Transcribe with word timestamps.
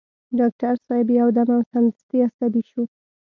ډاکټر 0.37 0.73
صاحب 0.85 1.07
يو 1.19 1.27
دم 1.35 1.49
او 1.55 1.61
سمدستي 1.71 2.17
عصبي 2.27 2.61
شو. 2.69 2.81